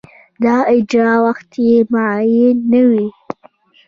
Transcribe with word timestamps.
د 0.41 0.43
اجرا 0.75 1.13
وخت 1.25 1.49
یې 1.65 1.77
معین 1.91 2.57
نه 2.71 2.81
وي. 2.89 3.07